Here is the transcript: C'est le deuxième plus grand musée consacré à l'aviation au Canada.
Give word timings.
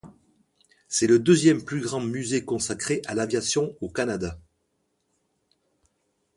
C'est 0.87 1.05
le 1.05 1.19
deuxième 1.19 1.63
plus 1.63 1.79
grand 1.79 1.99
musée 1.99 2.43
consacré 2.43 3.03
à 3.05 3.13
l'aviation 3.13 3.75
au 3.81 3.87
Canada. 3.89 4.39